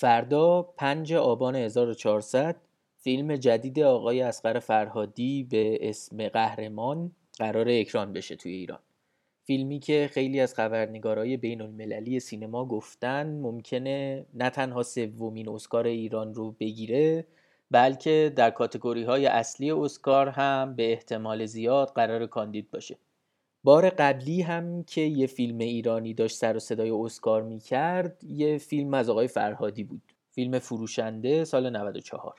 [0.00, 2.56] فردا 5 آبان 1400
[2.98, 8.78] فیلم جدید آقای اسقر فرهادی به اسم قهرمان قرار اکران بشه توی ایران.
[9.44, 16.34] فیلمی که خیلی از خبرنگارای بین المللی سینما گفتن ممکنه نه تنها سومین اسکار ایران
[16.34, 17.26] رو بگیره
[17.70, 22.96] بلکه در کاتگوری های اصلی اسکار هم به احتمال زیاد قرار کاندید باشه.
[23.68, 28.94] بار قبلی هم که یه فیلم ایرانی داشت سر و صدای اسکار می‌کرد یه فیلم
[28.94, 30.02] از آقای فرهادی بود.
[30.30, 32.34] فیلم فروشنده سال 94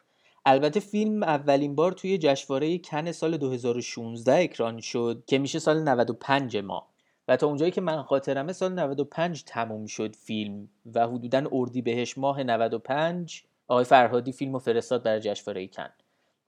[0.45, 6.57] البته فیلم اولین بار توی جشنواره کن سال 2016 اکران شد که میشه سال 95
[6.57, 6.87] ما.
[7.27, 12.17] و تا اونجایی که من خاطرمه سال 95 تموم شد فیلم و حدودا اردی بهش
[12.17, 15.89] ماه 95 آقای فرهادی فیلم و فرستاد برای جشنواره کن.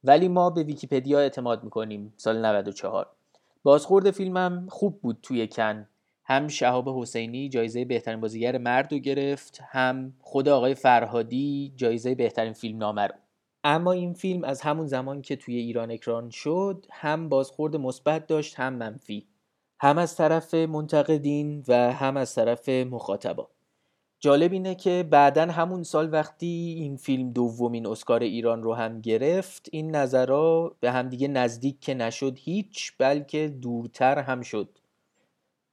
[0.03, 3.07] ولی ما به ویکیپدیا اعتماد می‌کنیم سال 94
[3.63, 5.87] بازخورد فیلمم خوب بود توی کن.
[6.23, 12.53] هم شهاب حسینی جایزه بهترین بازیگر مرد رو گرفت هم خود آقای فرهادی جایزه بهترین
[12.53, 13.13] فیلم نامه رو.
[13.63, 18.59] اما این فیلم از همون زمان که توی ایران اکران شد هم بازخورد مثبت داشت
[18.59, 19.27] هم منفی.
[19.79, 23.49] هم از طرف منتقدین و هم از طرف مخاطبا.
[24.23, 29.69] جالب اینه که بعدا همون سال وقتی این فیلم دومین اسکار ایران رو هم گرفت
[29.71, 34.69] این نظرها به همدیگه نزدیک که نشد هیچ بلکه دورتر هم شد.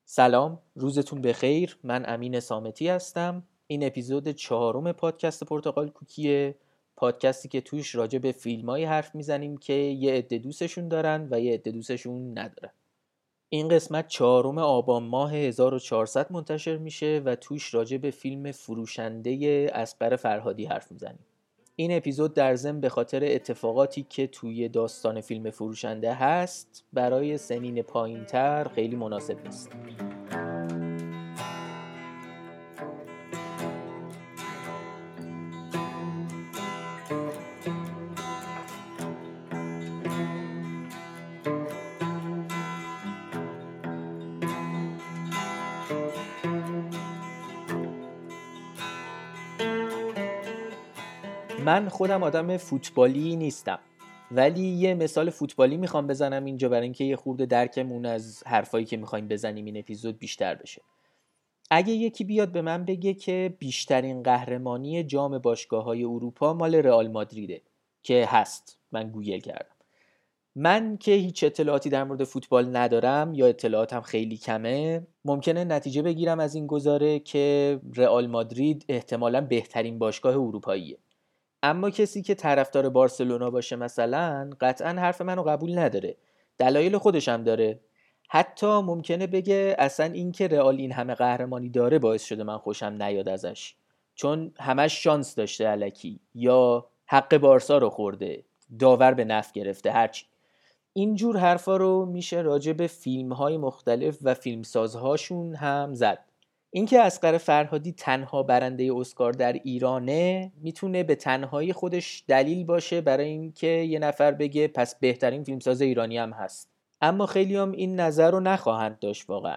[0.04, 1.78] سلام روزتون بخیر.
[1.82, 3.42] من امین سامتی هستم.
[3.66, 6.54] این اپیزود چهارم پادکست پرتغال کوکیه.
[6.96, 11.54] پادکستی که توش راجع به فیلمایی حرف می‌زنیم که یه عده دوستشون دارن و یه
[11.54, 12.72] عده دوستشون ندارن.
[13.50, 20.16] این قسمت چهارم آبان ماه 1400 منتشر میشه و توش راجع به فیلم فروشنده اسقر
[20.16, 21.26] فرهادی حرف می‌زنیم.
[21.76, 27.82] این اپیزود در ضمن به خاطر اتفاقاتی که توی داستان فیلم فروشنده هست برای سنین
[27.82, 29.70] پایینتر خیلی مناسب نیست.
[51.68, 53.78] من خودم آدم فوتبالی نیستم.
[54.30, 58.96] ولی یه مثال فوتبالی می‌خوام بزنم اینجا برای اینکه یه خورده درکمون از حرفایی که
[58.96, 60.82] می‌خوایم بزنیم این اپیزود بیشتر بشه.
[61.70, 67.08] اگه یکی بیاد به من بگه که بیشترین قهرمانی جام باشگاه های اروپا مال رئال
[67.08, 67.62] مادریده
[68.02, 68.78] که هست.
[68.92, 69.76] من گوگل کردم.
[70.56, 76.40] من که هیچ اطلاعاتی در مورد فوتبال ندارم یا اطلاعاتم خیلی کمه ممکنه نتیجه بگیرم
[76.40, 80.98] از این گزاره که رئال مادرید احتمالا بهترین باشگاه اروپاییه.
[81.62, 86.16] اما کسی که طرفدار بارسلونا باشه مثلا قطعا حرف منو قبول نداره.
[86.58, 87.80] دلایل خودش هم داره.
[88.28, 93.02] حتی ممکنه بگه اصلا این که رئال این همه قهرمانی داره باعث شده من خوشم
[93.02, 93.74] نیاد ازش.
[94.14, 96.20] چون همش شانس داشته علکی.
[96.34, 98.44] یا حق بارسا رو خورده.
[98.78, 100.26] داور به نفع گرفته هرچی
[100.92, 106.24] اینجور حرفا رو میشه راجع به فیلم های مختلف و فیلمسازهاشون هم زد.
[106.70, 113.28] اینکه اسقر فرهادی تنها برنده اسکار در ایرانه می‌تونه به تنهایی خودش دلیل باشه برای
[113.28, 116.70] اینکه یه نفر بگه پس بهترین فیلمساز ایرانی هم هست.
[117.00, 119.56] اما خیلی هم این نظر رو نخواهند داشت واقعا.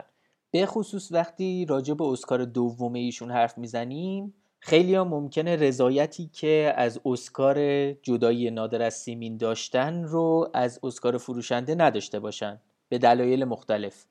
[0.51, 6.73] به خصوص وقتی راجع به اسکار دوم ایشون حرف می‌زنیم خیلی هم ممکنه رضایتی که
[6.77, 13.43] از اسکار جدایی نادر از سیمین داشتن رو از اسکار فروشنده نداشته باشن به دلایل
[13.45, 14.05] مختلف.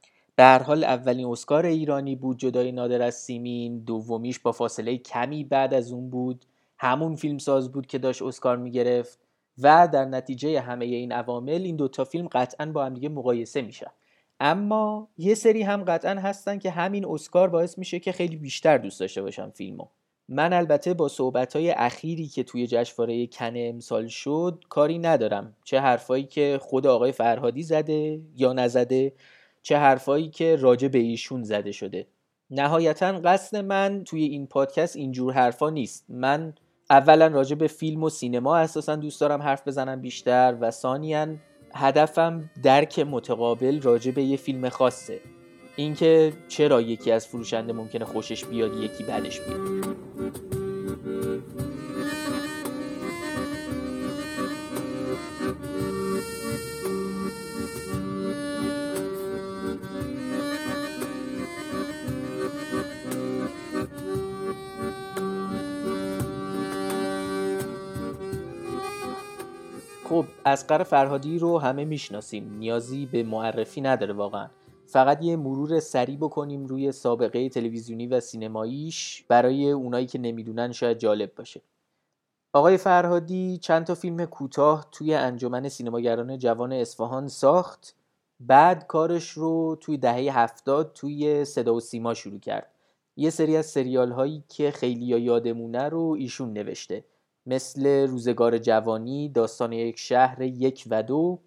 [0.45, 5.75] هر حال اولین اسکار ایرانی بود جدای نادر از سیمین دومیش با فاصله کمی بعد
[5.75, 6.45] از اون بود.
[6.79, 9.19] همون فیلمساز بود که داشت اسکار می‌گرفت
[9.59, 13.91] و در نتیجه همه این عوامل این دوتا فیلم قطعا با هم دیگه مقایسه میشن.
[14.41, 19.01] اما یه سری هم قطعا هستن که همین اسکار باعث میشه که خیلی بیشتر دوست
[19.01, 19.85] داشته باشم فیلمو.
[20.29, 25.57] من البته با صحبت های اخیری که توی جشنواره کن امسال شد کاری ندارم.
[25.65, 29.13] چه حرفایی که خود آقای فرهادی زده یا نزده
[29.63, 32.07] چه حرفایی که راجع به ایشون زده شده.
[32.51, 36.05] نهایتا قصد من توی این پادکست اینجور حرفا نیست.
[36.09, 36.55] من
[36.91, 41.27] اولا راجع به فیلم و سینما اساسا دوست دارم حرف بزنم بیشتر و ثانیا
[41.75, 45.21] هدفم درک متقابل راجع به یه فیلم خاصه.
[45.77, 50.50] اینکه چرا یکی از فروشنده ممکنه خوشش بیاد یکی بدش بیاد.
[70.45, 72.59] اسقر فرهادی رو همه می‌شناسیم.
[72.59, 74.49] نیازی به معرفی نداره واقعا.
[74.87, 80.99] فقط یه مرور سریع بکنیم روی سابقه تلویزیونی و سینماییش برای اونایی که نمی‌دونن شاید
[80.99, 81.61] جالب باشه.
[82.53, 87.95] آقای فرهادی چند تا فیلم کوتاه توی انجمن سینماگران جوان اصفهان ساخت.
[88.41, 92.71] بعد کارش رو توی دهه هفتاد توی صدا و سیما شروع کرد.
[93.17, 97.05] یه سری از سریال هایی که خیلی یا یادمونه رو ایشون نوشته.
[97.47, 101.39] مثل روزگار جوانی، داستان یک شهر یک و دو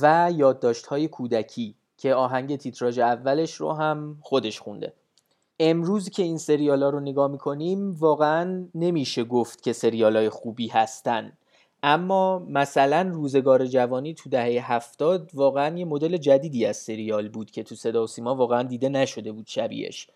[0.00, 4.92] و یادداشت های کودکی که آهنگ تیتراژ اولش رو هم خودش خونده.
[5.60, 10.68] امروز که این سریال ها رو نگاه می‌کنیم واقعا نمیشه گفت که سریال های خوبی
[10.68, 11.32] هستن.
[11.82, 17.62] اما مثلا روزگار جوانی تو دهه هفتاد واقعا یه مدل جدیدی از سریال بود که
[17.62, 20.08] تو صدا و سیما واقعا دیده نشده بود شبیهش.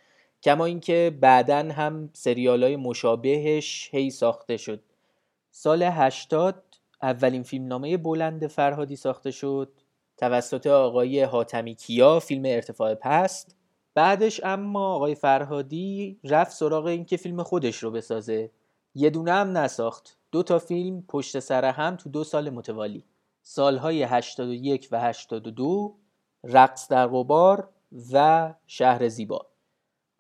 [0.43, 4.81] کما اینکه بعدا هم سریال های مشابهش هی ساخته شد.
[5.55, 6.65] سال 80
[7.03, 9.73] اولین فیلمنامه بلند فرهادی ساخته شد.
[10.17, 13.57] توسط آقای حاتمی کیا فیلم ارتفاع پست.
[13.95, 18.51] بعدش اما آقای فرهادی رفت سراغ این که فیلم خودش رو بسازه.
[18.95, 20.19] یه دونه هم نساخت.
[20.33, 23.05] دو تا فیلم پشت سر هم تو دو سال متوالی.
[23.43, 25.97] سالهای 81 و 82
[26.45, 27.69] رقص در غبار
[28.13, 29.52] و شهر زیبا.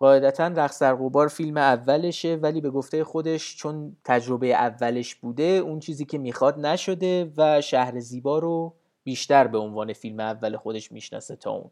[0.02, 5.81] قاعدتا رقص در غبار فیلم اولشه ولی به گفته خودش چون تجربه اولش بوده اون
[5.81, 11.37] چیزی که می‌خواد نشده و شهر زیبا رو بیشتر به عنوان فیلم اول خودش می‌شناسه
[11.37, 11.70] تا اون.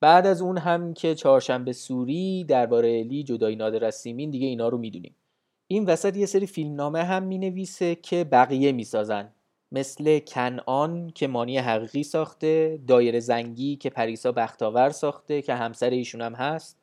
[0.00, 4.68] بعد از اون هم که چهارشنبه سوری درباره الی جدای نادر از سیمین دیگه اینا
[4.68, 5.16] رو می‌دونیم.
[5.66, 9.32] این وسط یه سری فیلمنامه هم می‌نویسه که بقیه می‌سازن.
[9.72, 16.20] مثل کنعان که مانی حقیقی ساخته دایر زنگی که پریسا بختاور ساخته که همسر ایشون
[16.20, 16.79] هم هست.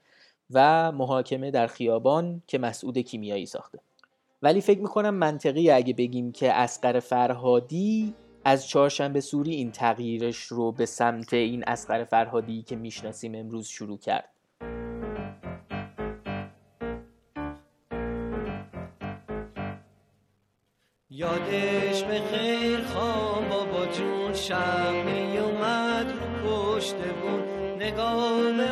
[0.52, 3.80] و محاکمه در خیابان که مسعود کیمیایی ساخته.
[4.42, 8.14] ولی فکر می‌کنم منطقی اگه بگیم که اسقر فرهادی
[8.46, 13.98] از چهارشنبه سوری این تغییرش رو به سمت این اسقر فرهادی که می‌شناسیم امروز شروع
[13.98, 14.30] کرد.
[21.10, 27.42] یادش به خیر خواه بابا جون شمی اومد رو پشت بون.
[27.82, 28.72] نگاه به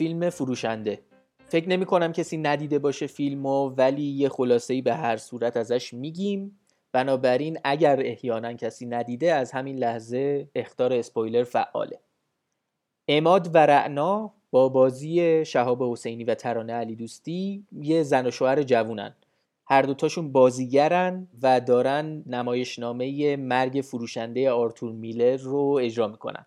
[0.00, 0.98] فیلم فروشنده.
[1.48, 6.60] فکر نمی کنم کسی ندیده باشه فیلمو ولی یه خلاصه‌ای به هر صورت ازش میگیم.
[6.92, 12.00] بنابراین اگر احیانا کسی ندیده از همین لحظه اختار اسپویلر فعاله.
[13.08, 18.62] اماد و رعنا با بازی شهاب حسینی و ترانه علی دوستی یه زن و شوهر
[18.62, 19.14] جوونن.
[19.66, 26.46] هر دوتاشون بازیگرن و دارن نمایشنامه مرگ فروشنده آرتور میلر رو اجرا می‌کنن.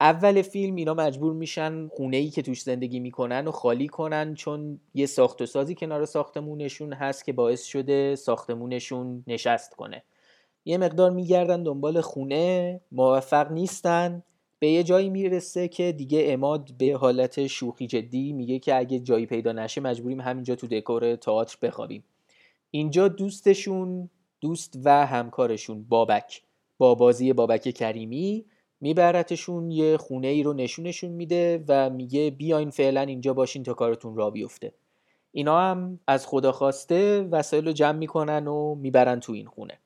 [0.00, 4.80] اول فیلم اینا مجبور میشن خونه ای که توش زندگی می‌کنن و خالی کنن چون
[4.94, 10.02] یه ساخت و سازی کنار ساختمونشون هست که باعث شده ساختمونشون نشست کنه.
[10.64, 14.22] یه مقدار میگردن دنبال خونه موفق نیستن
[14.58, 19.26] به یه جایی می‌رسه که دیگه اماد به حالت شوخی جدی میگه که اگه جایی
[19.26, 22.04] پیدا نشه مجبوریم همینجا تو دکور تئاتر بخوابیم.
[22.70, 24.10] اینجا دوستشون
[24.40, 26.42] دوست و همکارشون بابک.
[26.78, 28.44] با بازی بابک کریمی
[28.80, 34.16] میبرتشون یه خونه ای رو نشونشون میده و میگه بیاین فعلا اینجا باشین تا کارتون
[34.16, 34.74] را بیفته.
[35.32, 39.78] اینا هم از خدا خواسته وسایل رو جمع می‌کنن و می‌برن تو این خونه.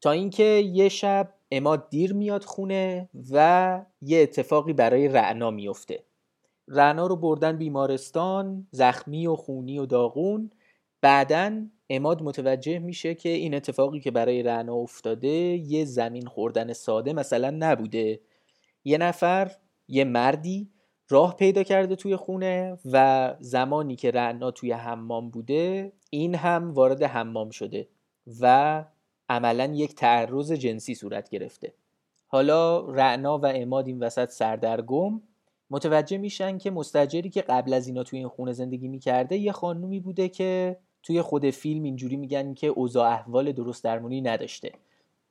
[0.00, 6.04] تا اینکه یه شب اماد دیر میاد خونه و یه اتفاقی برای رعنا میفته
[6.68, 10.50] رعنا رو بردن بیمارستان زخمی و خونی و داغون.
[11.00, 17.12] بعدا اماد متوجه میشه که این اتفاقی که برای رعنا افتاده یه زمین خوردن ساده
[17.12, 18.20] مثلا نبوده.
[18.84, 19.50] یه نفر
[19.88, 20.70] یه مردی
[21.08, 27.02] راه پیدا کرده توی خونه و زمانی که رعنا توی حمام بوده این هم وارد
[27.02, 27.88] حمام شده
[28.40, 28.84] و
[29.28, 31.74] عملا یک تعرض جنسی صورت گرفته.
[32.26, 35.20] حالا رعنا و اماد این وسط سردرگم
[35.70, 40.00] متوجه میشن که مستجری که قبل از اینا توی این خونه زندگی می‌کرده یه خانومی
[40.00, 44.72] بوده که توی خود فیلم اینجوری میگن که اوضاع احوال درست درمونی نداشته.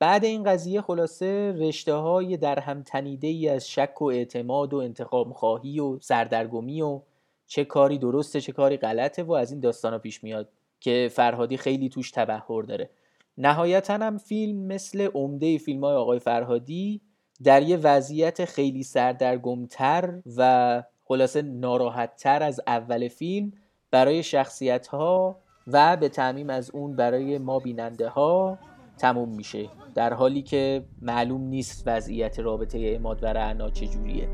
[0.04, 4.76] بعد این قضیه خلاصه رشته های در هم تنیده ای از شک و اعتماد و
[4.76, 7.00] انتقام خواهی و سردرگمی و
[7.46, 10.48] چه کاری درسته چه کاری غلطه و از این داستان پیش میاد
[10.80, 12.90] که فرهادی خیلی توش تبهر داره.
[13.38, 17.00] نهایتا هم فیلم مثل عمده فیلم های آقای فرهادی
[17.44, 23.52] در یه وضعیت خیلی سردرگمتر و خلاصه ناراحتتر از اول فیلم
[23.90, 28.58] برای شخصیت ها و به تعمیم از اون برای ما بیننده ها
[28.98, 29.68] تموم میشه.
[29.94, 34.28] در حالی که معلوم نیست وضعیت رابطه اماد و رعنا چجوریه.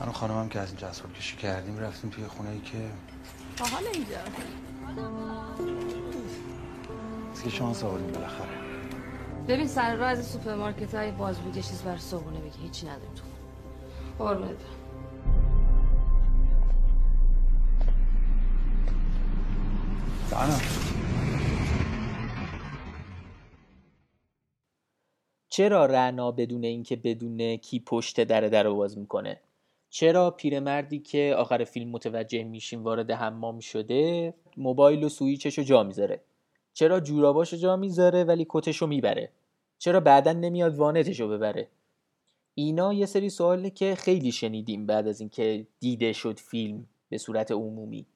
[0.00, 2.78] من خانمم که از این جسور کشی کردیم رفتیم توی خونه ای که
[3.60, 4.16] حالا اینجا.
[7.44, 8.48] که شانس آوردیم بالاخره.
[9.48, 13.14] ببین سر راه از سوپرمارکت های باز بود یه چیز بر صبحونه بگی هیچی نداریم
[13.14, 14.56] تو قربونت.
[20.30, 20.83] برم.
[25.54, 29.40] چرا رعنا بدون اینکه بدون کی پشت در در باز می‌کنه؟
[29.90, 35.82] چرا پیرمردی که آخر فیلم متوجه میشیم وارد حمام شده موبایل و سویچش رو جا
[35.82, 36.20] می‌ذاره؟
[36.72, 39.30] چرا جوراباش رو جا می‌ذاره ولی کتش رو می‌بره؟
[39.78, 41.68] چرا بعدا نمیاد وانتش رو ببره؟
[42.54, 47.50] اینا یه سری سواله که خیلی شنیدیم بعد از اینکه دیده شد فیلم به صورت
[47.52, 48.06] عمومی.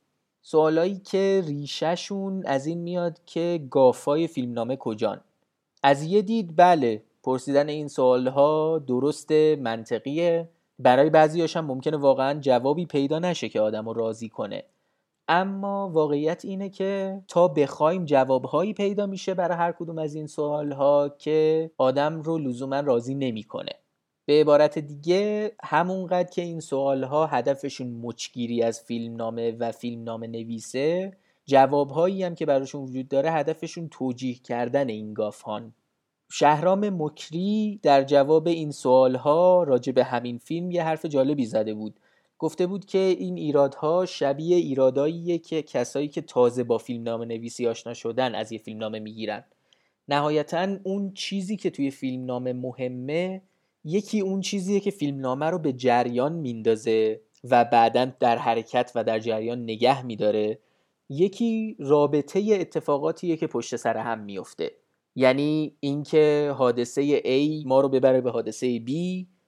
[0.42, 5.20] سوالایی که ریشهشون از این میاد که گافای فیلمنامه کجان؟
[5.82, 10.48] از یه دید بله پرسیدن این سوالها درست منطقیه.
[10.78, 14.64] برای بعضی هم ممکنه واقعا جوابی پیدا نشه که آدم رو راضی کنه.
[15.28, 21.08] اما واقعیت اینه که تا بخوایم جوابهایی پیدا میشه برای هر کدوم از این سوالها
[21.08, 23.72] که آدم رو لزوما راضی نمی‌کنه.
[24.26, 32.22] به عبارت دیگه همونقدر که این سوالها هدفشون مچگیری از فیلمنامه و فیلمنامه نویسه جوابهایی
[32.22, 35.72] هم که براشون وجود داره هدفشون توجیه کردن این گافهان
[36.30, 42.00] شهرام مکری در جواب این سوالها راجع به همین فیلم یه حرف جالبی زده بود.
[42.38, 47.94] گفته بود که این ایرادها شبیه ایراداییه که کسایی که تازه با فیلمنامه نویسی آشنا
[47.94, 49.44] شدن از یه فیلمنامه می‌گیرن.
[50.08, 53.42] نهایتا اون چیزی که توی فیلمنامه مهمه
[53.84, 59.18] یکی اون چیزیه که فیلمنامه رو به جریان میندازه و بعدا در حرکت و در
[59.18, 60.58] جریان نگه میداره.
[61.08, 64.70] یکی رابطه اتفاقاتیه که پشت سر هم میفته
[65.18, 68.90] یعنی اینکه حادثه A ما رو ببره به حادثه B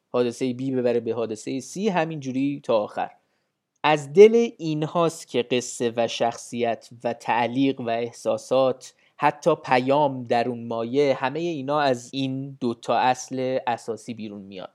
[0.08, 3.10] حادثه B ببره به حادثه C همینجوری تا آخر.
[3.82, 10.66] از دل اینهاست که قصه و شخصیت و تعلیق و احساسات حتی پیام در اون
[10.66, 14.72] مایه همه اینا از این دوتا اصل اساسی بیرون میاد.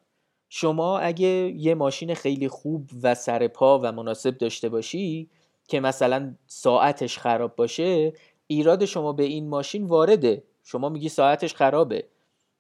[0.50, 5.30] شما اگه یه ماشین خیلی خوب و سرپا و مناسب داشته باشی
[5.68, 8.14] که مثلا ساعتش خراب باشه
[8.48, 10.44] ایراد شما به این ماشین وارده.
[10.66, 12.06] شما میگی ساعتش خرابه.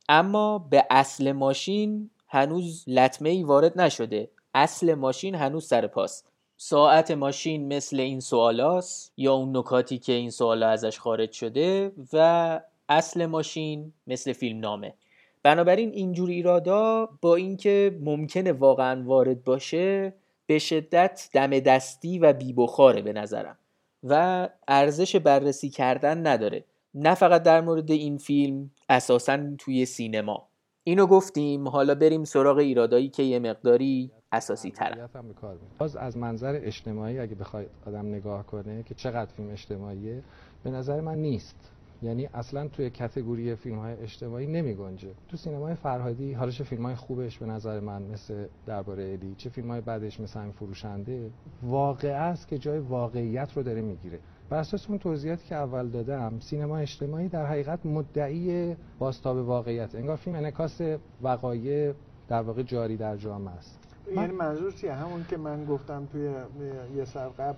[0.10, 4.30] اما به اصل ماشین هنوز لطمه ای وارد نشده.
[4.54, 6.32] اصل ماشین هنوز سر پاست.
[6.58, 12.62] ساعت ماشین مثل این سوالاست یا اون نکاتی که این سوالا ازش خارج شده و
[12.90, 14.94] اصل ماشین مثل فیلم نامه.
[15.44, 20.14] بنابراین اینجور ایرادا با اینکه ممکنه واقعا وارد باشه
[20.46, 23.58] به شدت دم دستی و بیبخاره به نظرم.
[24.04, 26.64] و ارزش بررسی کردن نداره.
[26.96, 30.48] نه فقط در مورد این فیلم اساسا توی سینما.
[30.84, 35.10] اینو گفتیم حالا بریم سراغ ایرادایی که یه مقداری اساسی تره
[35.78, 40.24] باز از منظر اجتماعی اگه بخواد آدم نگاه کنه که چقدر فیلم اجتماعیه
[40.64, 41.72] به نظر من نیست.
[42.02, 45.14] یعنی اصلا توی کتگوری فیلم های اجتماعی نمی گنجه.
[45.28, 49.50] تو سینمای فرهادی حالا چه فیلم های خوبش به نظر من مثل درباره الی چه
[49.50, 51.32] فیلم های بعدش مثل همین فروشنده
[51.64, 54.20] واقع است که جای واقعیت رو داره می‌گیره.
[54.50, 59.96] بر اساس اون توضیحاتی که اول دادم سینما اجتماعی در حقیقت مدعی باستاب واقعیت.
[59.96, 60.82] انگار فیلم انعکاس
[61.22, 61.94] وقایع
[62.28, 63.80] در واقع جاری در جامعه است.
[64.16, 66.34] یعنی منظور چیه؟ همون که من گفتم توی
[66.96, 67.58] یه سر قبل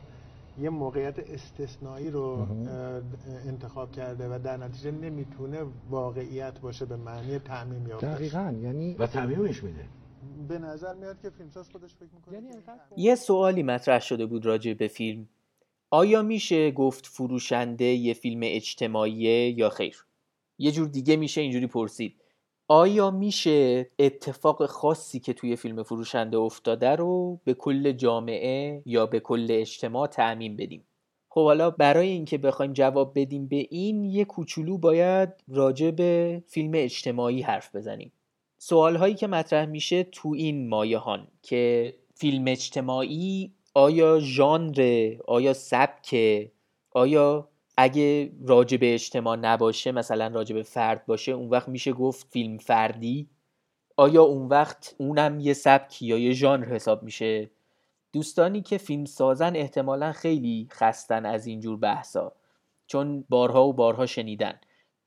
[0.61, 2.47] یه موقعیت استثنایی رو
[3.47, 5.57] انتخاب کرده و در نتیجه نمی‌تونه
[5.89, 9.83] واقعیت باشه به معنی تعمیم یافتش دقیقاً یعنی و تعمیمش میده.
[10.47, 12.47] به نظر میاد که فیلمساز خودش فکر می‌کنه یعنی
[12.97, 15.27] یه سوالی مطرح شده بود راجع به فیلم.
[15.89, 20.05] آیا میشه گفت فروشنده یه فیلم اجتماعیه یا خیر؟
[20.57, 22.15] یه جور دیگه میشه اینجوری پرسید.
[22.67, 29.19] آیا میشه اتفاق خاصی که توی فیلم فروشنده افتاده رو به کل جامعه یا به
[29.19, 30.83] کل اجتماع تعمین بدیم؟
[31.29, 36.71] خب حالا برای اینکه بخوایم جواب بدیم به این یه کوچولو باید راجع به فیلم
[36.75, 38.11] اجتماعی حرف بزنیم.
[38.57, 46.15] سوال هایی که مطرح میشه تو این مایهان که فیلم اجتماعی آیا ژانر آیا سبک
[46.91, 52.27] آیا اگه راجع به اجتماع نباشه مثلا راجع به فرد باشه اون وقت میشه گفت
[52.29, 53.29] فیلم فردی؟
[53.97, 57.49] آیا اون وقت اونم یه سبک یا یه ژانر حساب میشه؟
[58.13, 62.31] دوستانی که فیلم سازن احتمالا خیلی خستن از اینجور بحثا
[62.87, 64.59] چون بارها و بارها شنیدن.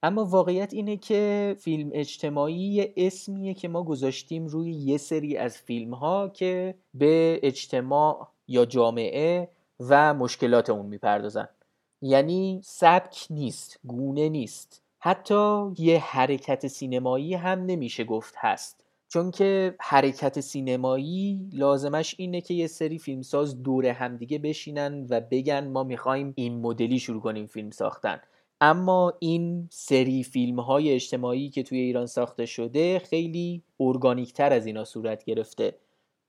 [0.03, 5.59] اما واقعیت اینه که فیلم اجتماعی یه اسمیه که ما گذاشتیم روی یه سری از
[5.59, 9.49] فیلم ها که به اجتماع یا جامعه
[9.81, 11.49] و مشکلات اون می‌پردازن.
[12.03, 14.83] یعنی سبک نیست گونه نیست.
[14.99, 18.85] حتی یه حرکت سینمایی هم نمیشه گفت هست.
[19.09, 25.69] چون که حرکت سینمایی لازمش اینه که یه سری فیلمساز دور همدیگه بشینن و بگن
[25.69, 28.21] ما می‌خوایم این مدلی شروع کنیم فیلم ساختن.
[28.61, 34.67] اما این سری فیلم های اجتماعی که توی ایران ساخته شده خیلی ارگانیک تر از
[34.67, 35.75] اینا صورت گرفته.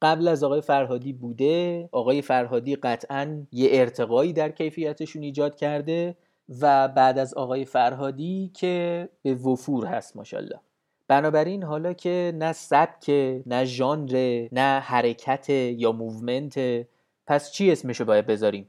[0.01, 6.15] قبل از آقای فرهادی بوده آقای فرهادی قطعا یه ارتقایی در کیفیتشون ایجاد کرده
[6.61, 10.59] و بعد از آقای فرهادی که به وفور هست ماشاءالله.
[11.07, 13.09] بنابراین حالا که نه سبک
[13.45, 16.85] نه ژانر نه حرکت یا movement
[17.27, 18.67] پس چی اسمشو باید بذاریم؟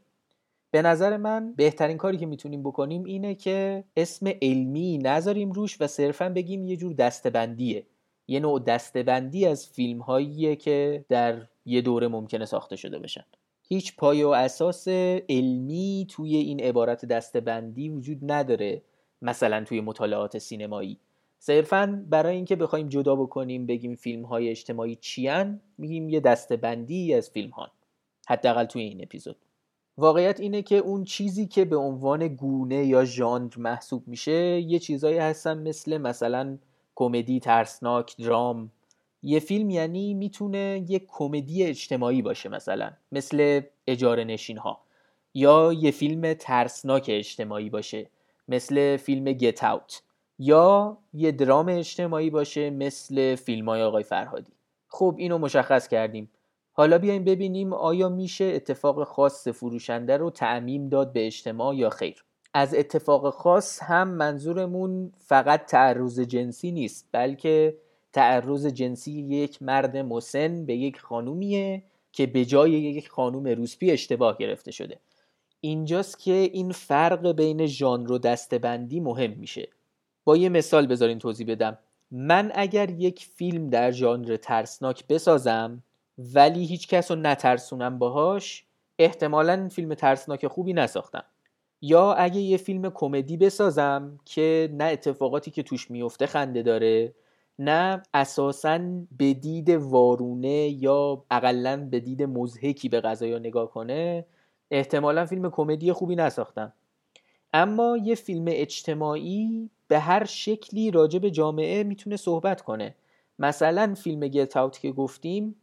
[0.71, 5.87] به نظر من بهترین کاری که می‌تونیم بکنیم اینه که اسم علمی نذاریم روش و
[5.87, 7.87] صرفا بگیم یه جور دستبندیه.
[8.33, 13.25] یه نوع دستبندی از فیلم هاییه که در یه دوره ممکنه ساخته شده بشن
[13.69, 14.89] هیچ پایه و اساس
[15.29, 18.83] علمی توی این عبارت دستبندی وجود نداره
[19.23, 20.99] مثلا توی مطالعات سینمایی.
[21.39, 27.31] صرفا برای اینکه بخوایم جدا بکنیم بگیم فیلم های اجتماعی چیان میگیم یه دستبندی از
[27.31, 27.71] فیلم ها
[28.29, 29.37] حداقل توی این اپیزود.
[29.99, 35.19] واقعیت اینه که اون چیزی که به عنوان گونه یا ژانر محسوب میشه یه چیزایی
[35.19, 36.59] هستن مثل مثلا
[36.95, 38.71] کمدی ترسناک درام.
[39.23, 44.81] یه فیلم یعنی می‌تونه یه کمدی اجتماعی باشه مثلا مثل اجاره نشین ها
[45.35, 48.11] یا یه فیلم ترسناک اجتماعی باشه
[48.49, 50.03] مثل فیلم گت اوت
[50.39, 54.53] یا یه درام اجتماعی باشه مثل فیلم های آقای فرهادی.
[54.89, 56.31] خب اینو مشخص کردیم.
[56.73, 62.25] حالا بیایم ببینیم آیا میشه اتفاق خاص فروشنده رو تعمیم داد به اجتماع یا خیر.
[62.55, 67.77] از اتفاق خاص هم منظورمون فقط تعرض جنسی نیست بلکه
[68.13, 71.83] تعرض جنسی یک مرد مسن به یک خانومیه
[72.13, 74.99] که به جای یک خانوم روسپی اشتباه گرفته شده.
[75.61, 79.69] اینجاست که این فرق بین ژانر و دستبندی مهم میشه.
[80.25, 81.79] با یه مثال بذارین توضیح بدم.
[82.11, 85.83] من اگر یک فیلم در ژانر ترسناک بسازم
[86.19, 88.65] ولی هیچ کس رو نترسونم باهاش
[88.99, 91.25] احتمالا فیلم ترسناک خوبی نساختم.
[91.83, 97.15] یا اگه یه فیلم کمدی بسازم که نه اتفاقاتی که توش میفته خنده داره
[97.59, 98.81] نه اساسا
[99.19, 104.27] به دید وارونه یا اقلا به دید مزهکی به غذایا نگاه کنه
[104.71, 106.73] احتمالا فیلم کمدی خوبی نساختم.
[107.53, 112.95] اما یه فیلم اجتماعی به هر شکلی راجع به جامعه می‌تونه صحبت کنه.
[113.39, 115.57] مثلا فیلم گت اوت که گفتیم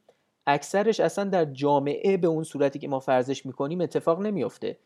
[0.47, 4.77] اکثرش اصلا در جامعه به اون صورتی که ما فرضش می‌کنیم اتفاق نمیافته.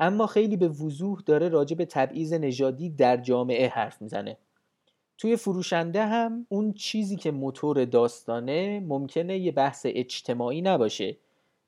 [0.00, 4.36] اما خیلی به وضوح داره راجع به تبعیض نژادی در جامعه حرف می‌زنه.
[5.18, 11.16] توی فروشنده هم اون چیزی که موتور داستانه ممکنه یه بحث اجتماعی نباشه.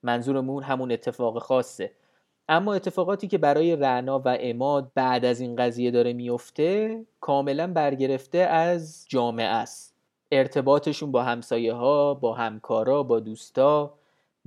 [0.02, 1.92] منظورمون همون اتفاق خاصه.
[2.48, 8.38] اما اتفاقاتی که برای رعنا و اماد بعد از این قضیه داره میفته کاملا برگرفته
[8.38, 9.94] از جامعه است.
[10.32, 13.94] ارتباطشون با همسایه ها با همکارا با دوستا.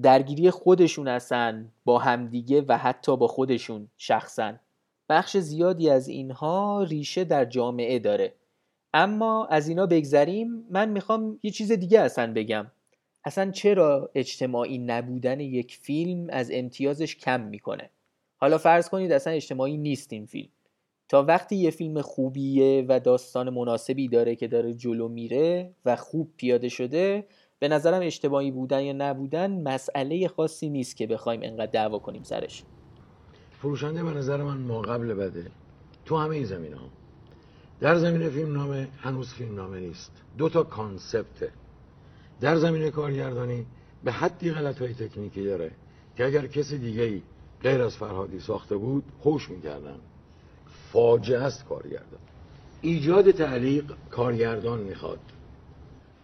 [0.01, 4.53] درگیری خودشون هستن با همدیگه و حتی با خودشون شخصا.
[5.09, 8.33] بخش زیادی از اینها ریشه در جامعه داره.
[8.93, 12.71] اما از اینا بگذریم من می‌خوام یه چیز دیگه اصلا بگم.
[13.23, 17.89] اصلا چرا اجتماعی نبودن یک فیلم از امتیازش کم می‌کنه؟
[18.37, 20.49] حالا فرض کنید اصلا اجتماعی نیست این فیلم.
[21.09, 26.31] تا وقتی یه فیلم خوبیه و داستان مناسبی داره که داره جلو میره و خوب
[26.37, 27.25] پیاده شده
[27.65, 32.63] به نظرم اجتماعی بودن یا نبودن مسئله خاصی نیست که بخوایم انقدر دعوا کنیم سرش.
[33.61, 35.51] فروشنده به نظر من ما قبل بده.
[36.05, 36.89] تو همه این زمین ها
[37.79, 40.11] در زمینه فیلم نامه هنوز فیلم نامه نیست.
[40.37, 41.51] دو تا کانسپته
[42.41, 43.65] در زمینه کارگردانی
[44.03, 45.71] به حدی غلط های تکنیکی داره
[46.17, 47.21] که اگر کسی دیگه ای
[47.61, 49.99] غیر از فرهادی ساخته بود خوش می‌کردن.
[50.91, 52.19] فاجعه است کارگردان.
[52.81, 55.19] ایجاد تعلیق کارگردان می‌خواد.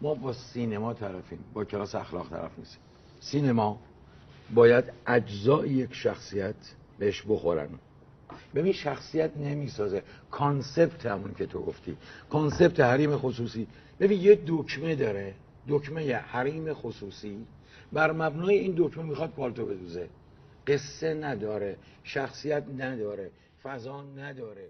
[0.01, 2.81] ما با سینما طرفیم با کلاس اخلاق طرف نیستیم.
[3.19, 3.81] سینما
[4.55, 6.55] باید اجزای یک شخصیت
[6.99, 7.69] بهش بخورن.
[8.55, 10.03] ببین شخصیت نمی‌سازه.
[10.31, 11.97] concept همون که تو گفتی.
[12.29, 13.67] concept حریم خصوصی.
[13.99, 15.33] ببین یه دکمه داره.
[15.67, 17.45] دکمه حریم خصوصی.
[17.93, 20.09] بر مبنای این دکمه می‌خواد پالتو بدوزه.
[20.67, 21.77] قصه نداره.
[22.03, 23.31] شخصیت نداره.
[23.63, 24.69] فضا نداره.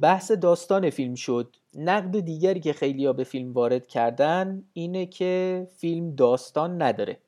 [0.00, 1.56] بحث داستان فیلم شد.
[1.74, 7.18] نقد دیگری که خیلی به فیلم وارد کردن اینه که فیلم داستان نداره.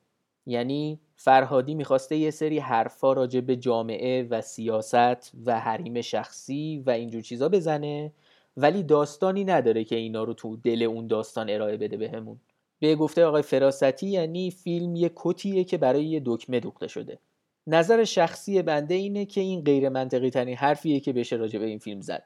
[0.45, 6.89] یعنی فرهادی می‌خواسته یه سری حرفا راجع به جامعه و سیاست و حریم شخصی و
[6.89, 8.11] اینجور چیزا بزنه
[8.57, 12.39] ولی داستانی نداره که اینا رو تو دل اون داستان ارائه بده بهمون.
[12.79, 17.19] به, به گفته آقای فراستی یعنی فیلم یه کتیه که برای یه دکمه دوخته شده.
[17.67, 21.79] نظر شخصی بنده اینه که این غیر منطقی ترین حرفیه که بشه راجع به این
[21.79, 22.23] فیلم زد.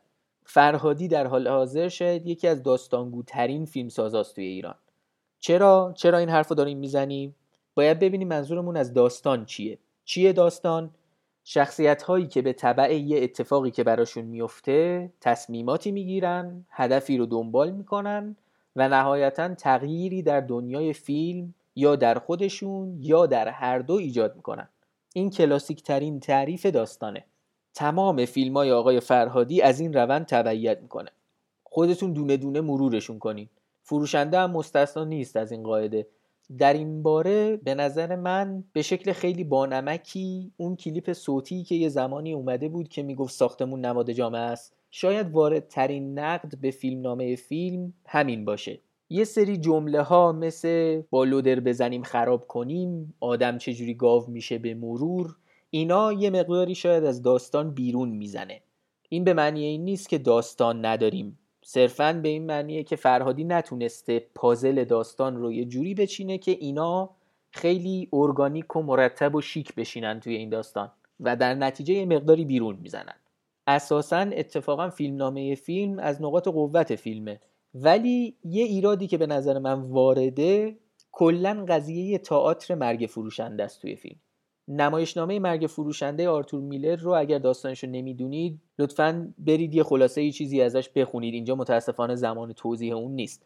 [0.51, 4.75] فرهادی در حال حاضر شاید یکی از داستانگوترین فیلم سازاست توی ایران.
[5.39, 7.35] چرا؟ چرا این حرفو داریم می‌زنیم؟
[7.75, 9.77] باید ببینیم منظورمون از داستان چیه.
[10.05, 10.89] چیه داستان؟
[11.43, 17.71] شخصیت هایی که به طبع یه اتفاقی که براشون میفته تصمیماتی می‌گیرن هدفی رو دنبال
[17.71, 18.35] می‌کنن
[18.75, 24.69] و نهایتا تغییری در دنیای فیلم یا در خودشون یا در هر دو ایجاد می‌کنن.
[25.13, 27.25] این کلاسیک ترین تعریف داستانه.
[27.73, 31.09] تمام فیلم های آقای فرهادی از این روند تبعیت می‌کنه.
[31.63, 33.49] خودتون دونه دونه مرورشون کنین.
[33.83, 36.07] فروشنده هم مستثنا نیست از این قاعده.
[36.57, 41.89] در این باره به نظر من به شکل خیلی بانمکی اون کلیپ صوتی که یه
[41.89, 47.93] زمانی اومده بود که می‌گفت ساختمون نماد جامعه است شاید واردترین نقد به فیلمنامه فیلم
[48.05, 48.79] همین باشه.
[49.09, 54.73] یه سری جمله ها مثل با لودر بزنیم خراب کنیم آدم چجوری گاو میشه به
[54.73, 55.35] مرور
[55.69, 58.61] اینا یه مقداری شاید از داستان بیرون می‌زنه.
[59.09, 61.39] این به معنی این نیست که داستان نداریم.
[61.61, 67.09] صرفا به این معنیه که فرهادی نتونسته پازل داستان رو یه جوری بچینه که اینا
[67.51, 72.45] خیلی ارگانیک و مرتب و شیک بشینن توی این داستان و در نتیجه یه مقداری
[72.45, 73.15] بیرون می‌زنن.
[73.67, 77.39] اساسا اتفاقا فیلمنامه فیلم از نقاط قوت فیلمه.
[77.73, 80.77] ولی یه ایرادی که به نظر من وارده
[81.11, 84.19] کلا قضیه تئاتر مرگ فروشنده است توی فیلم.
[84.69, 90.31] نمایشنامه مرگ فروشنده آرتور میلر رو اگر داستانش رو نمی‌دونید لطفا برید یه خلاصه ای
[90.31, 91.33] چیزی ازش بخونید.
[91.33, 93.45] اینجا متاسفانه زمان توضیح اون نیست.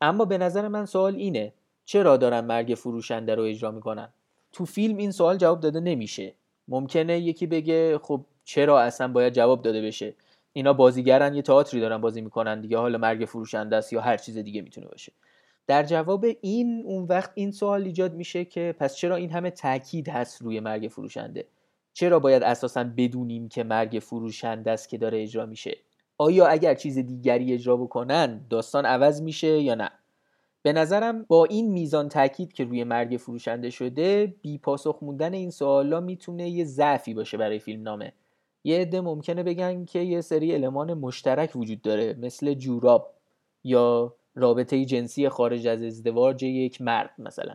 [0.00, 1.52] اما به نظر من سوال اینه
[1.84, 4.08] چرا دارن مرگ فروشنده رو اجرا می‌کنن؟
[4.52, 6.34] تو فیلم این سوال جواب داده نمیشه.
[6.68, 10.14] ممکنه یکی بگه خب چرا اصلا باید جواب داده بشه؟
[10.52, 12.78] اینا بازیگرن یه تئاتری دارن بازی می‌کنن دیگه.
[12.78, 15.12] حالا مرگ فروشنده است یا هر چیز دیگه می‌تونه باشه.
[15.66, 20.08] در جواب این اون وقت این سوال ایجاد میشه که پس چرا این همه تاکید
[20.08, 21.46] هست روی مرگ فروشنده؟
[21.92, 25.76] چرا باید اساسا بدونیم که مرگ فروشنده است که داره اجرا میشه؟
[26.18, 29.90] آیا اگر چیز دیگری اجرا بکنن داستان عوض میشه یا نه؟
[30.62, 35.50] به نظرم با این میزان تاکید که روی مرگ فروشنده شده بی پاسخ موندن این
[35.50, 38.12] سوالا می‌تونه یه ضعفی باشه برای فیلم نامه.
[38.64, 43.14] یه عده ممکنه بگن که یه سری المان مشترک وجود داره مثل جوراب
[43.64, 47.54] یا رابطه جنسی خارج از ازدواج یک مرد مثلا.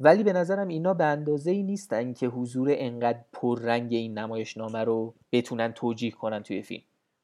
[0.00, 5.14] ولی به نظرم اینا به اندازه ای نیستن که حضور انقدر پررنگ این نمایشنامه رو
[5.32, 6.82] بتونن توجیه کنن توی فیلم.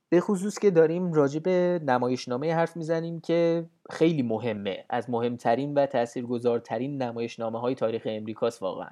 [0.09, 4.85] به خصوص که داریم راجع به نمایشنامه حرف می‌زنیم که خیلی مهمه.
[4.91, 8.91] از مهمترین و تاثیرگذارترین نمایشنامه های تاریخ امریکاست واقعا.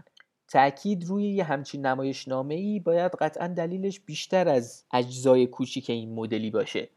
[0.49, 6.51] تاکید روی یه همچین نمایشنامه ای باید قطعا دلیلش بیشتر از اجزای کوچیک این مدلی
[6.51, 6.89] باشه.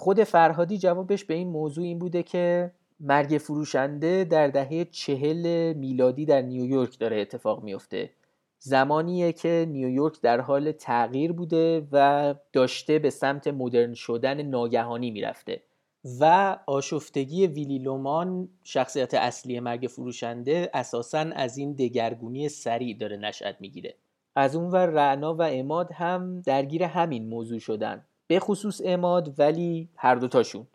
[0.00, 6.26] خود فرهادی جوابش به این موضوع این بوده که مرگ فروشنده در دهه چهل میلادی
[6.26, 8.10] در نیویورک داره اتفاق میفته.
[8.58, 15.62] زمانیه که نیویورک در حال تغییر بوده و داشته به سمت مدرن شدن ناگهانی می‌رفته
[16.20, 23.56] و آشفتگی ویلی لومان شخصیت اصلی مرگ فروشنده اساسا از این دگرگونی سریع داره نشأت
[23.60, 23.94] می‌گیره.
[24.36, 28.04] از اون ور رعنا و اماد هم درگیر همین موضوع شدن.
[28.28, 30.66] به خصوص اماد ولی هر دوتاشون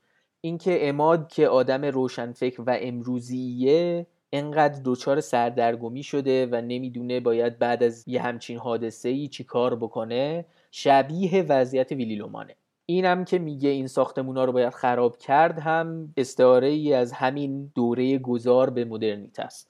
[0.42, 7.84] اینکه اماد که آدم روشنفکر و امروزیه انقدر دچار سردرگمی شده و نمی‌دونه باید بعد
[7.84, 13.70] از یه همچین حادثه ای چی کار بکنه شبیه وضعیت ویلی لومانه اینم که میگه
[13.70, 19.40] این ساختمونا رو باید خراب کرد هم استعاره ای از همین دوره گذار به مدرنیت
[19.40, 19.70] است.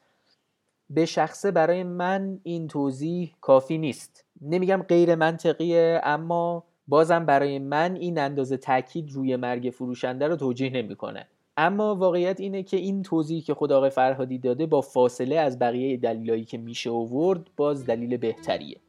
[0.90, 4.26] به شخصه برای من این توضیح کافی نیست.
[4.42, 10.70] نمیگم غیر منطقیه اما بازم برای من این اندازه تاکید روی مرگ فروشنده رو توجیه
[10.70, 11.28] نمی‌کنه.
[11.58, 15.98] اما واقعیت اینه که این توضیحی که خود آقای فرهادی داده با فاصله از بقیه
[15.98, 18.83] دلیلایی که میشه آورد باز دلیل بهتریه.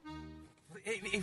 [0.85, 1.23] ای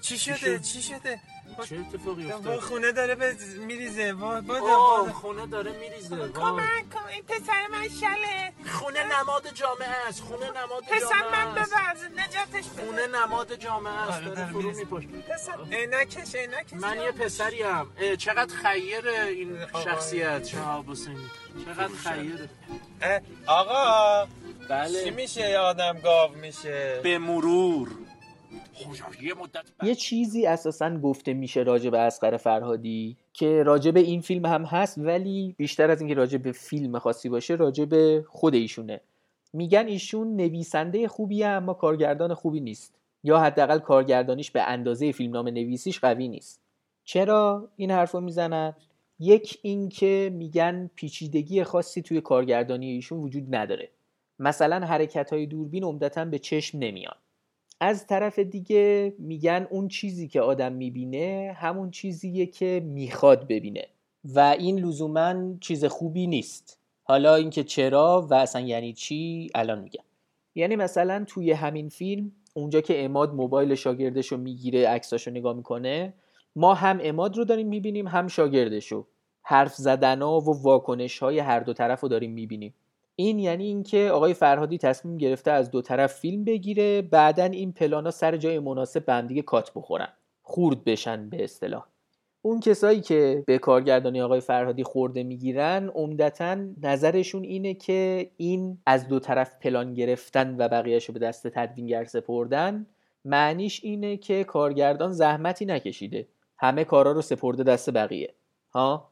[0.00, 1.20] چی شده؟ چی شده؟
[1.68, 4.12] چه اتفاقی افتاد؟ خونه داره به میریزه.
[4.12, 7.08] وا با خونه داره میریزه کمک کن.
[7.12, 8.52] این پسر من شله.
[8.72, 11.72] خونه نماد جامعه است خونه نماد پسر جامعه من است.
[11.72, 12.84] ببرز نجاتش بده.
[12.86, 14.76] خونه نماد جامعه است آره، داره فرو.
[14.76, 16.72] میپاشه پسر عینکش عینکش.
[16.72, 19.66] من یه پسریم اه، چقدر خیره این.
[19.84, 21.30] شخصیت شهاب حسینی.
[21.64, 22.50] چقدر خیره.
[23.46, 24.26] آقا.
[24.68, 25.04] بله.
[25.04, 27.00] چی میشه؟ یه آدم گاو میشه.
[27.02, 27.88] به مرور.
[27.88, 28.01] خب،
[29.82, 34.64] یه چیزی اساسا گفته میشه راجع به اسقر فرهادی که راجع به این فیلم هم
[34.64, 39.00] هست ولی بیشتر از اینکه راجع به فیلم خاصی باشه راجع به خود ایشونه.
[39.52, 42.94] میگن ایشون نویسنده خوبیه اما کارگردان خوبی نیست.
[43.24, 46.60] یا حداقل کارگردانیش به اندازه فیلمنامه نویسیش قوی نیست.
[47.04, 48.74] چرا این حرفو می‌زنن؟
[49.18, 53.88] یک اینکه میگن پیچیدگی خاصی توی کارگردانی ایشون وجود نداره.
[54.38, 57.14] مثلا حرکت های دوربین عمدتا به چشم نمیان
[57.84, 63.86] از طرف دیگه میگن اون چیزی که آدم می‌بینه همون چیزیه که می‌خواد ببینه.
[64.24, 66.78] و این لزوما چیز خوبی نیست.
[67.02, 70.04] حالا اینکه چرا و اصلا یعنی چی الان میگم.
[70.54, 76.14] یعنی مثلا توی همین فیلم اونجا که اماد موبایل شاگردش رو می‌گیره عکساشو نگاه می‌کنه
[76.56, 79.06] ما هم اماد رو داریم می‌بینیم هم شاگردشو.
[79.42, 82.74] حرف زدن ها و واکنش های هر دو طرف رو داریم می‌بینیم.
[83.16, 88.10] این یعنی اینکه آقای فرهادی تصمیم گرفته از دو طرف فیلم بگیره بعدا این پلانا
[88.10, 90.08] سر جای مناسب به دیگه کات بخورن.
[90.42, 91.84] خورد بشن به اصطلاح.
[92.42, 99.08] اون کسایی که به کارگردانی آقای فرهادی خورده می‌گیرن عمدتا نظرشون اینه که این از
[99.08, 102.86] دو طرف پلان گرفتن و بقیهش رو به دست تدوینگر سپردن.
[103.24, 106.28] معنیش اینه که کارگردان زحمتی نکشیده.
[106.58, 108.34] همه کارا رو سپرده دست بقیه.
[108.70, 109.11] ها؟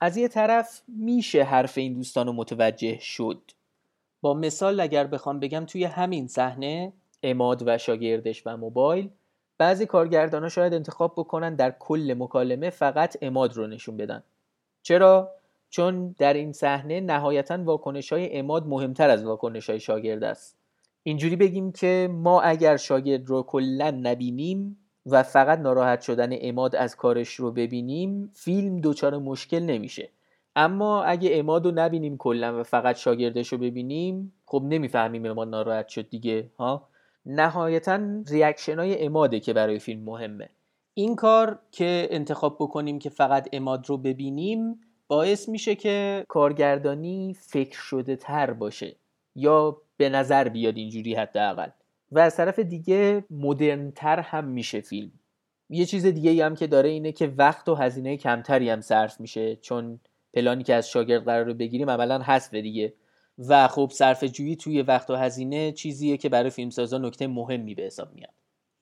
[0.00, 3.40] از یه طرف میشه حرف این دوستان رو متوجه شد.
[4.20, 9.10] با مثال اگر بخوام بگم توی همین صحنه اماد و شاگردش و موبایل
[9.58, 14.22] بعضی کارگردان شاید انتخاب بکنن در کل مکالمه فقط اماد رو نشون بدن.
[14.82, 15.30] چرا؟
[15.70, 20.56] چون در این صحنه نهایتا واکنش های اماد مهمتر از واکنش های شاگرد است.
[21.02, 26.96] اینجوری بگیم که ما اگر شاگرد رو کلا نبینیم و فقط ناراحت شدن اماد از
[26.96, 30.08] کارش رو ببینیم فیلم دچار مشکل نمیشه.
[30.56, 35.88] اما اگه اماد رو نبینیم کلا و فقط شاگردش رو ببینیم خب نمی‌فهمیم اماد ناراحت
[35.88, 36.88] شد دیگه ها؟
[37.26, 40.48] نهایتا ریاکشن های اماده که برای فیلم مهمه.
[40.94, 47.78] این کار که انتخاب بکنیم که فقط اماد رو ببینیم باعث میشه که کارگردانی فکر
[47.78, 48.96] شده تر باشه
[49.34, 51.68] یا به نظر بیاد اینجوری حداقل.
[52.10, 55.12] و از طرف دیگه مدرنتر هم میشه فیلم.
[55.70, 59.56] یه چیز دیگه هم که داره اینه که وقت و هزینه کمتری هم صرف میشه
[59.56, 60.00] چون
[60.34, 62.94] پلانی که از شاگرد قرار بگیریم عملا هست دیگه.
[63.38, 67.82] و خب صرف جویی توی وقت و هزینه چیزیه که برای فیلمسازا نکته مهمی به
[67.82, 68.32] حساب میاد.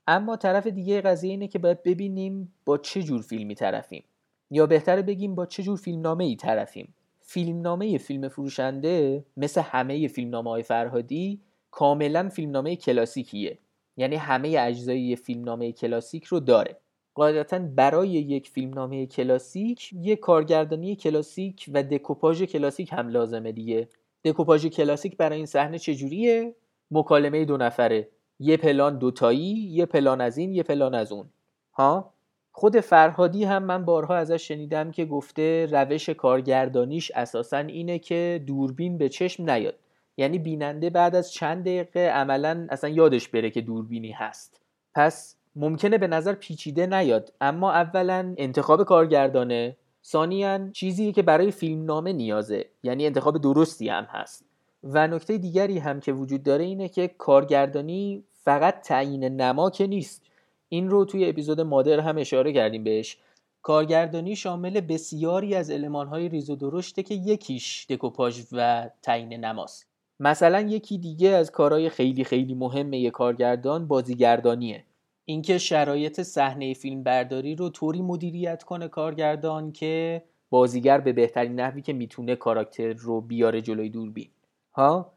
[0.06, 4.04] اما طرف دیگه قضیه اینه که باید ببینیم با چه جور فیلمی طرفیم.
[4.50, 6.94] یا بهتر بگیم با چه جور فیلمنامه ای طرفیم.
[7.20, 11.40] فیلمنامه فیلم فروشنده مثل همه فیلمنامه های فرهادی
[11.72, 13.58] کاملا فیلمنامه کلاسیکیه.
[13.96, 16.76] یعنی همه اجزای فیلمنامه کلاسیک رو داره.
[17.14, 23.88] قاعدتا برای یک فیلمنامه کلاسیک یک کارگردانی کلاسیک و دکوپاژ کلاسیک هم لازمه دیگه.
[24.24, 26.54] دکوپاژ کلاسیک برای این صحنه چجوریه؟
[26.90, 28.08] مکالمه دو نفره.
[28.40, 31.28] یه پلان دوتایی یه پلان از این یه پلان از اون.
[31.72, 32.12] ها؟
[32.52, 38.98] خود فرهادی هم من بارها ازش شنیدم که گفته روش کارگردانیش اساسا اینه که دوربین
[38.98, 39.74] به چشم نیاد.
[40.16, 44.60] یعنی بیننده بعد از چند دقیقه عملا اصلا یادش بره که دوربینی هست.
[44.94, 52.12] پس ممکنه به نظر پیچیده نیاد اما اولا انتخاب کارگردانه ثانیا چیزی که برای فیلمنامه
[52.12, 54.44] نیازه یعنی انتخاب درستی هم هست.
[54.84, 60.22] و نکته دیگری هم که وجود داره اینه که کارگردانی فقط تعیین نما که نیست.
[60.68, 63.18] این رو توی اپیزود مادر هم اشاره کردیم بهش.
[63.62, 69.91] کارگردانی شامل بسیاری از المانهای ریز و درشته که یکیش دکوپاژ و تعیین نماست.
[70.24, 74.84] مثلا یکی دیگه از کارهای خیلی خیلی مهم یک کارگردان بازیگردانیه.
[75.24, 81.82] اینکه شرایط صحنه فیلم برداری رو طوری مدیریت کنه کارگردان که بازیگر به بهترین نحوی
[81.82, 84.28] که می‌تونه کاراکتر رو بیاره جلوی دوربین.
[84.74, 85.12] ها؟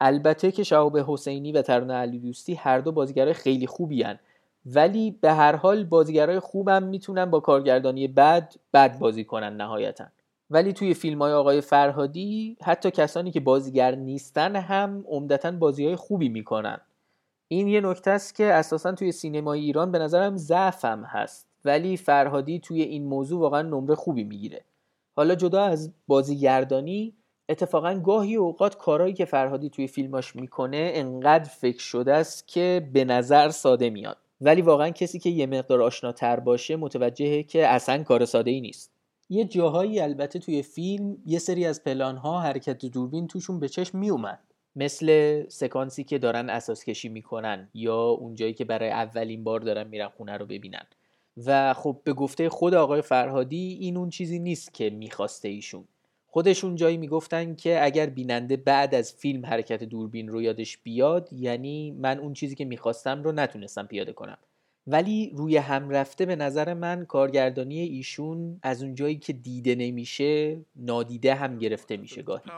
[0.00, 4.18] البته که شهاب حسینی و ترانه علی دوستی هر دو بازیگرای خیلی خوبی هن.
[4.66, 10.04] ولی به هر حال بازیگرای خوبم می‌تونن با کارگردانی بد بد بازی کنن نهایتا.
[10.50, 15.96] ولی توی فیلم های آقای فرهادی حتی کسانی که بازیگر نیستن هم عمدتا بازی های
[15.96, 16.80] خوبی می‌کنن.
[17.48, 21.48] این یه نکته است که اساسا توی سینمای ایران به نظرم ضعفم هست.
[21.64, 24.64] ولی فرهادی توی این موضوع واقعا نمره خوبی می‌گیره.
[25.16, 27.14] حالا جدا از بازیگردانی
[27.48, 33.04] اتفاقا گاهی اوقات کارهایی که فرهادی توی فیلماش می‌کنه انقدر فکر شده است که به
[33.04, 34.16] نظر ساده میاد.
[34.40, 38.93] ولی واقعا کسی که یه مقدار آشناتر باشه متوجهه که اصلا کار ساده ای نیست.
[39.28, 43.98] یه جاهایی البته توی فیلم یه سری از پلان ها حرکت دوربین توشون به چشم
[43.98, 44.40] میومد
[44.76, 50.08] مثل سکانسی که دارن اساس کشی می‌کنن یا اونجایی که برای اولین بار دارن میرن
[50.08, 50.86] خونه رو ببینن.
[51.46, 55.84] و خب به گفته خود آقای فرهادی این اون چیزی نیست که می‌خواسته ایشون.
[56.26, 61.90] خودشون جایی می‌گفتن که اگر بیننده بعد از فیلم حرکت دوربین رو یادش بیاد یعنی
[61.90, 64.38] من اون چیزی که می‌خواستم رو نتونستم پیاده کنم.
[64.86, 71.34] ولی روی هم رفته به نظر من کارگردانی ایشون از اونجایی که دیده نمیشه نادیده
[71.34, 72.50] هم گرفته میشه گاهی.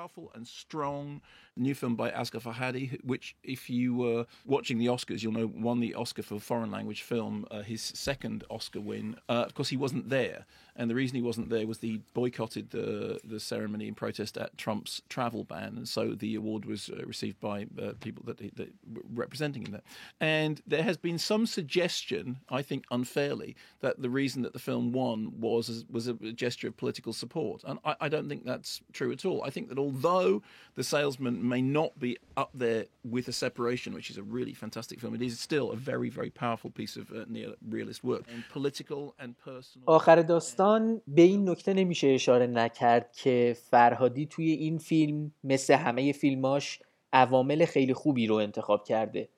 [1.56, 5.80] New film by Asghar Farhadi, which, if you were watching the Oscars, you'll know won
[5.80, 9.16] the Oscar for foreign language film, uh, his second Oscar win.
[9.28, 10.46] Uh, of course, he wasn't there
[10.78, 14.56] and the reason he wasn't there was he boycotted the the ceremony in protest at
[14.58, 19.02] Trump's travel ban, and so the award was uh, received by uh, people that, were
[19.14, 19.82] representing him there.
[20.20, 24.92] And there has been some suggestion, I think unfairly, that the reason that the film
[24.92, 29.12] won was was a gesture of political support, and I, I don't think that's true
[29.12, 29.42] at all.
[29.44, 30.42] I think that although
[30.74, 34.96] The Salesman may not be up there with A Separation, which is a really fantastic
[35.00, 39.02] film, it is still a very very powerful piece of uh, neo-realist work, and political
[39.22, 39.84] and personal.
[39.86, 46.12] آخر داستان به این نکته نمیشه اشاره نکرد که فرهادی توی این فیلم مثل همه
[46.12, 46.80] فیلماش
[47.12, 49.28] عوامل خیلی خوبی رو انتخاب کرده.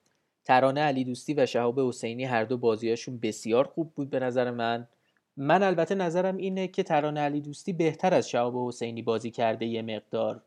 [0.45, 4.89] ترانه علی دوستی و شهاب حسینی هر دو بازیاشون بسیار خوب بود به نظر من.
[5.37, 9.83] من البته نظرم اینه که ترانه علی دوستی بهتر از شهاب حسینی بازی کرده یه
[9.83, 10.43] مقدار.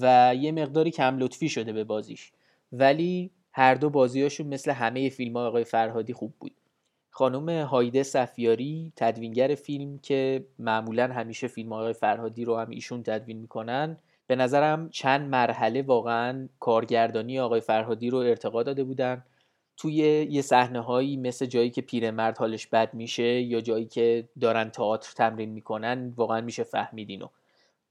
[0.00, 2.32] و یه مقداری کم لطفی شده به بازیش.
[2.72, 6.52] ولی هر دو بازیاشون مثل همه فیلم ها آقای فرهادی خوب بود.
[7.10, 13.36] خانم هایده صفیاری تدوینگر فیلم که معمولا همیشه فیلم آقای فرهادی رو هم ایشون تدوین
[13.36, 19.24] می‌کنن به نظرم چند مرحله واقعا کارگردانی آقای فرهادی رو ارتقا داده بودن.
[19.76, 19.94] توی
[20.30, 25.12] یه صحنه هایی مثل جایی که پیرمرد حالش بد میشه یا جایی که دارن تئاتر
[25.16, 27.28] تمرین می‌کنن واقعا میشه فهمید اینو.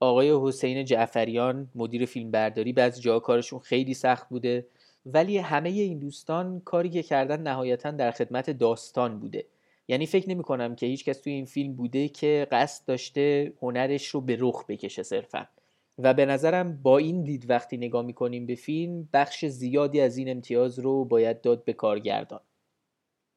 [0.00, 4.66] آقای حسین جعفریان مدیر فیلم برداری بعضی جاها کارشون خیلی سخت بوده.
[5.06, 9.46] ولی همه این دوستان کاری که کردن نهایتا در خدمت داستان بوده.
[9.88, 14.06] یعنی فکر نمی کنم که هیچ کس توی این فیلم بوده که قصد داشته هنرش
[14.06, 15.46] رو به رخ بکشه صرفا.
[15.98, 20.30] و به نظرم با این دید وقتی نگاه می‌کنیم به فیلم بخش زیادی از این
[20.30, 22.40] امتیاز رو باید داد به کارگردان.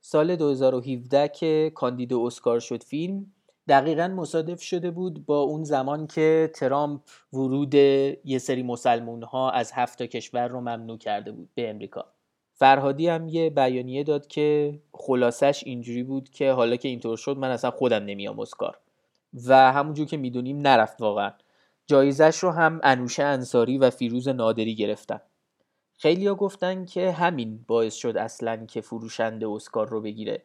[0.02, 3.33] سال 2017 که کاندید اسکار شد فیلم
[3.68, 7.02] دقیقا مصادف شده بود با اون زمان که ترامپ
[7.34, 12.06] ورود یه سری مسلمون ها از هفت کشور رو ممنوع کرده بود به امریکا.
[12.54, 17.50] فرهادی هم یه بیانیه داد که خلاصش اینجوری بود که حالا که اینطور شد من
[17.52, 18.80] اصلا خودم نمیام اسکار.
[19.48, 21.32] و همونجور که می‌دونیم نرفت واقعا.
[21.88, 25.22] جایزش رو هم انوشه انصاری و فیروز نادری گرفتن.
[25.98, 30.44] خیلیا گفتن که همین باعث شد اصلا که فروشنده اسکار رو بگیره.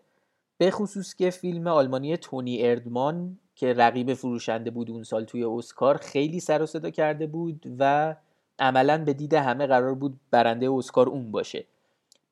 [0.59, 5.97] به خصوص که فیلم آلمانی تونی اردمان که رقیب فروشنده بود اون سال توی اسکار
[5.97, 8.16] خیلی سر و صدا کرده بود و
[8.59, 11.64] عملا به دید همه قرار بود برنده اسکار اون باشه.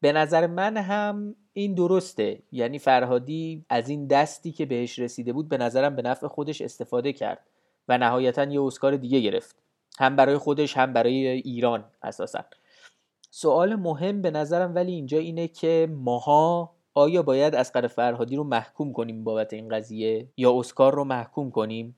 [0.01, 2.43] به نظر من هم این درسته.
[2.53, 7.13] یعنی فرهادی از این دستی که بهش رسیده بود به نظرم به نفع خودش استفاده
[7.13, 7.39] کرد
[7.89, 9.57] و نهایتا یه اسکار دیگه گرفت.
[9.99, 12.45] هم برای خودش هم برای ایران اساسا.
[13.31, 18.93] سوال مهم به نظرم ولی اینجا اینه که ماها آیا باید اسقر فرهادی رو محکوم
[18.93, 21.97] کنیم بابت این قضیه یا اسکار رو محکوم کنیم؟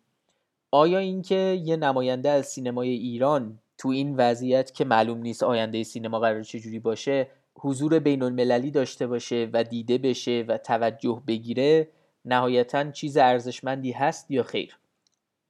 [0.70, 6.20] آیا اینکه یه نماینده از سینمای ایران تو این وضعیت که معلوم نیست آینده سینما
[6.20, 11.88] قرار چجوری باشه حضور بین المللی داشته باشه و دیده بشه و توجه بگیره
[12.24, 14.78] نهایتا چیز ارزشمندی هست یا خیر؟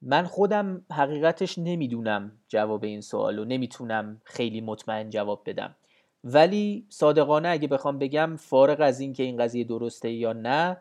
[0.03, 5.77] من خودم حقیقتش نمی‌دونم جواب این سوال و نمی‌تونم خیلی مطمئن جواب بدم.
[6.25, 10.77] ولی صادقانه اگه بخوام بگم فارغ از اینکه این قضیه درسته یا نه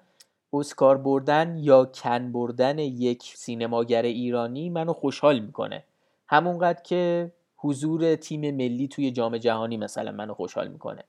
[0.53, 5.83] اسکار بردن یا کن بردن یک سینماگر ایرانی منو خوشحال می‌کنه.
[6.27, 11.03] همونقدر که حضور تیم ملی توی جام جهانی مثلا منو خوشحال می‌کنه.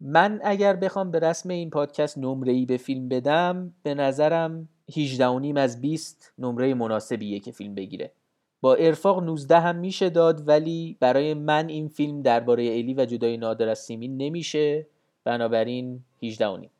[0.00, 5.60] من اگر بخوام به رسم این پادکست نمره ای به فیلم بدم به نظرم 18
[5.60, 8.12] از 20 نمره مناسبیه که فیلم بگیره.
[8.60, 13.36] با ارفاق 19 هم میشه داد ولی برای من این فیلم درباره الی و جدای
[13.36, 14.86] نادر از سیمین نمیشه.
[15.24, 16.70] بنابراین 18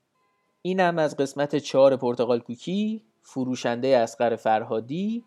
[0.62, 5.25] این هم از قسمت 4 پرتغال کوکی فروشنده اسقر فرهادی.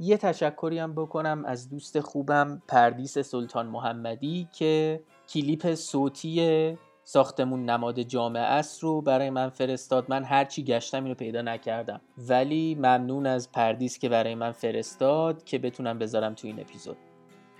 [0.00, 8.00] یه تشکری هم بکنم از دوست خوبم پردیس سلطان محمدی که کلیپ صوتی ساختمون نماد
[8.00, 10.06] جامعه است رو برای من فرستاد.
[10.08, 12.00] من هرچی گشتم اینو پیدا نکردم.
[12.28, 16.96] ولی ممنون از پردیس که برای من فرستاد که بتونم بذارم تو این اپیزود.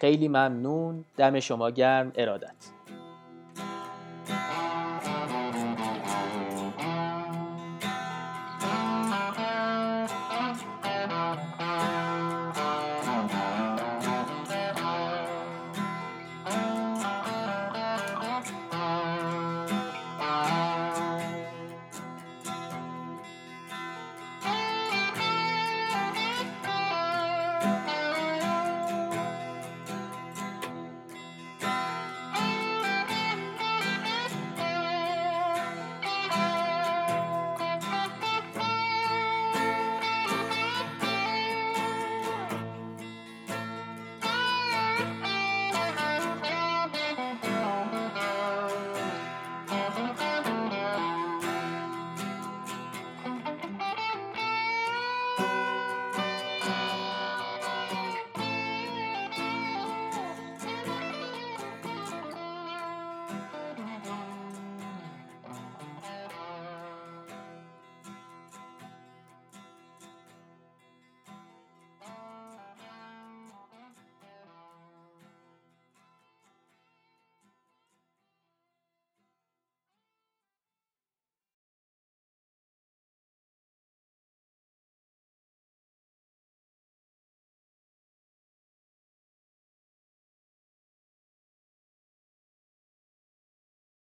[0.01, 1.05] خیلی ممنون.
[1.17, 2.13] دم شما گرم.
[2.15, 2.82] ارادت.